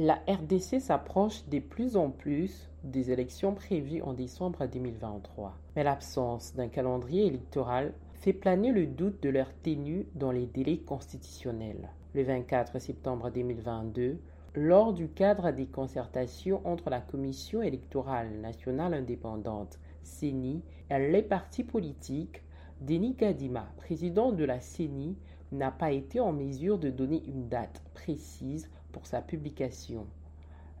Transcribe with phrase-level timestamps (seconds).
[0.00, 6.54] La RDC s'approche de plus en plus des élections prévues en décembre 2023, mais l'absence
[6.54, 11.88] d'un calendrier électoral fait planer le doute de leur tenue dans les délais constitutionnels.
[12.14, 14.20] Le 24 septembre 2022,
[14.54, 21.64] lors du cadre des concertations entre la Commission électorale nationale indépendante, CENI, et les partis
[21.64, 22.44] politiques,
[22.80, 25.16] Denis Kadima, président de la CENI,
[25.52, 30.06] n'a pas été en mesure de donner une date précise pour sa publication.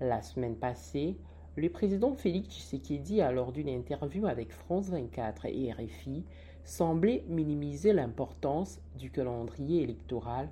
[0.00, 1.16] La semaine passée,
[1.56, 6.24] le président Félix Tshisekedi, lors d'une interview avec France 24 et RFI,
[6.64, 10.48] semblait minimiser l'importance du calendrier électoral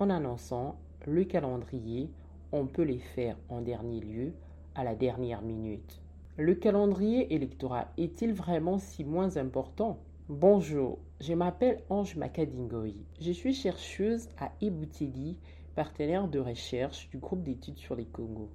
[0.00, 0.76] en annonçant
[1.06, 2.10] le calendrier,
[2.52, 4.32] on peut les faire en dernier lieu,
[4.74, 6.00] à la dernière minute.
[6.36, 9.98] Le calendrier électoral est-il vraiment si moins important?
[10.30, 13.06] Bonjour, je m'appelle Ange Makadingoyi.
[13.18, 15.38] Je suis chercheuse à Ebouteli,
[15.74, 18.50] partenaire de recherche du groupe d'études sur les Congo.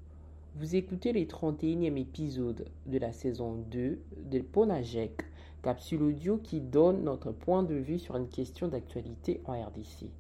[0.53, 5.23] Vous écoutez le 31e épisode de la saison 2 de Ponajek,
[5.63, 10.11] capsule audio qui donne notre point de vue sur une question d'actualité en RDC.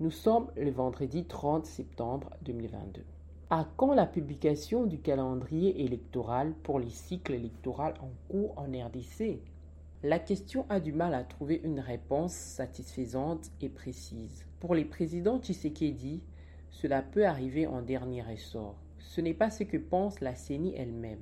[0.00, 3.04] Nous sommes le vendredi 30 septembre 2022.
[3.50, 9.42] À quand la publication du calendrier électoral pour les cycles électoraux en cours en RDC
[10.02, 14.46] la question a du mal à trouver une réponse satisfaisante et précise.
[14.58, 16.22] Pour les présidents Tshisekedi,
[16.70, 18.76] cela peut arriver en dernier ressort.
[18.98, 21.20] Ce n'est pas ce que pense la CENI elle-même.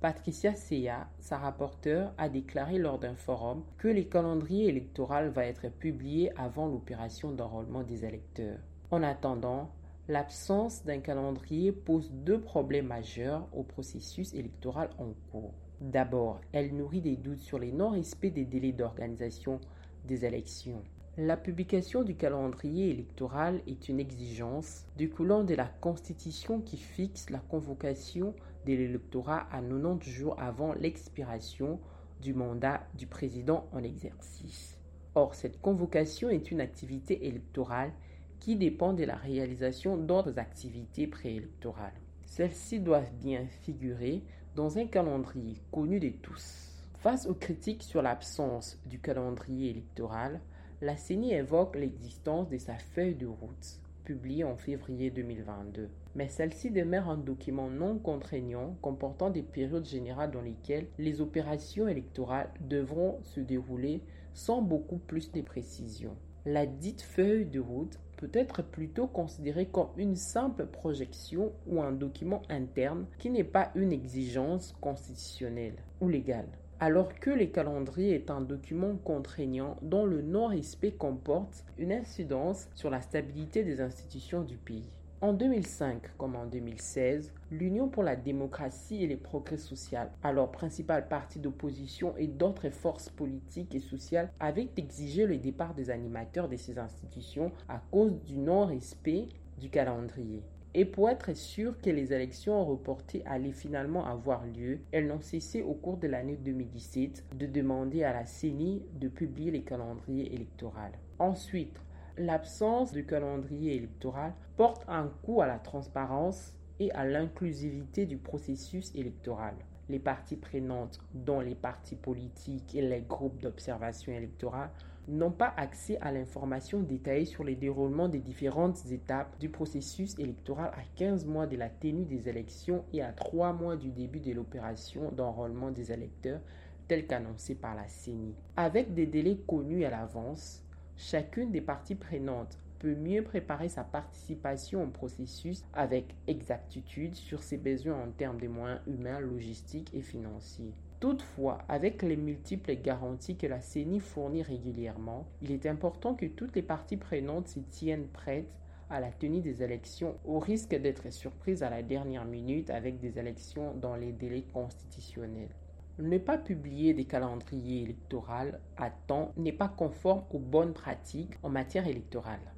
[0.00, 5.68] Patricia Seya, sa rapporteure, a déclaré lors d'un forum que le calendrier électoral va être
[5.68, 8.60] publié avant l'opération d'enrôlement des électeurs.
[8.92, 9.72] En attendant,
[10.08, 15.54] l'absence d'un calendrier pose deux problèmes majeurs au processus électoral en cours.
[15.80, 19.60] D'abord, elle nourrit des doutes sur les non-respects des délais d'organisation
[20.04, 20.82] des élections.
[21.18, 27.38] La publication du calendrier électoral est une exigence découlant de la Constitution qui fixe la
[27.38, 28.34] convocation
[28.66, 31.80] de l'électorat à 90 jours avant l'expiration
[32.20, 34.78] du mandat du président en exercice.
[35.14, 37.92] Or, cette convocation est une activité électorale
[38.40, 41.92] qui dépend de la réalisation d'autres activités préélectorales.
[42.24, 44.22] Celles-ci doivent bien figurer
[44.54, 46.72] dans un calendrier connu de tous.
[46.98, 50.40] Face aux critiques sur l'absence du calendrier électoral,
[50.82, 55.88] la CENI évoque l'existence de sa feuille de route, publiée en février 2022.
[56.14, 61.88] Mais celle-ci demeure un document non contraignant comportant des périodes générales dans lesquelles les opérations
[61.88, 64.02] électorales devront se dérouler
[64.34, 66.16] sans beaucoup plus de précision.
[66.44, 71.92] La dite feuille de route peut être plutôt considéré comme une simple projection ou un
[71.92, 76.48] document interne qui n'est pas une exigence constitutionnelle ou légale.
[76.78, 82.90] Alors que le calendrier est un document contraignant dont le non-respect comporte une incidence sur
[82.90, 84.84] la stabilité des institutions du pays.
[85.22, 91.08] En 2005 comme en 2016, l'Union pour la démocratie et les progrès sociaux, alors principal
[91.08, 96.56] parti d'opposition et d'autres forces politiques et sociales, avaient exigé le départ des animateurs de
[96.56, 99.28] ces institutions à cause du non-respect
[99.58, 100.42] du calendrier.
[100.74, 105.62] Et pour être sûr que les élections reportées allaient finalement avoir lieu, elles n'ont cessé
[105.62, 110.76] au cours de l'année 2017 de demander à la CENI de publier les calendriers électoraux.
[111.18, 111.80] Ensuite,
[112.18, 118.94] l'absence de calendrier électoral porte un coup à la transparence et à l'inclusivité du processus
[118.94, 119.54] électoral.
[119.88, 124.70] Les parties prenantes, dont les partis politiques et les groupes d'observation électorale,
[125.08, 130.72] n'ont pas accès à l'information détaillée sur les déroulements des différentes étapes du processus électoral
[130.74, 134.32] à 15 mois de la tenue des élections et à 3 mois du début de
[134.32, 136.40] l'opération d'enrôlement des électeurs
[136.88, 138.34] telle qu'annoncée par la CENI.
[138.56, 140.65] Avec des délais connus à l'avance,
[140.98, 147.58] Chacune des parties prenantes peut mieux préparer sa participation au processus avec exactitude sur ses
[147.58, 150.72] besoins en termes de moyens humains, logistiques et financiers.
[150.98, 156.56] Toutefois, avec les multiples garanties que la CENI fournit régulièrement, il est important que toutes
[156.56, 158.48] les parties prenantes s'y tiennent prêtes
[158.88, 163.18] à la tenue des élections au risque d'être surprises à la dernière minute avec des
[163.18, 165.50] élections dans les délais constitutionnels.
[165.98, 171.48] Ne pas publier des calendriers électoraux à temps n'est pas conforme aux bonnes pratiques en
[171.48, 172.52] matière électorale.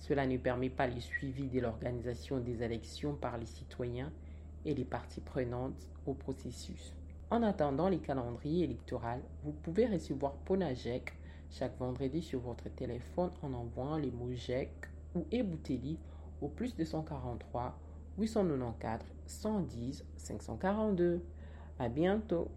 [0.00, 4.10] Cela ne permet pas le suivi de l'organisation des élections par les citoyens
[4.64, 6.96] et les parties prenantes au processus.
[7.30, 11.12] En attendant les calendriers électoraux, vous pouvez recevoir Ponajek
[11.48, 14.70] chaque vendredi sur votre téléphone en envoyant les mots JEC
[15.14, 15.96] ou Ebouteli
[16.40, 17.78] au plus 243
[18.18, 21.22] 894 110 542.
[21.78, 22.48] À bientôt!